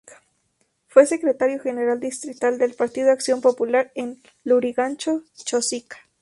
[0.87, 5.99] Fue Secretario General distrital del Partido Acción Popular en Lurigancho-Chosica.